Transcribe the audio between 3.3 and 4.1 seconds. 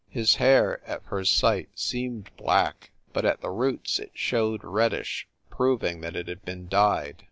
the roots it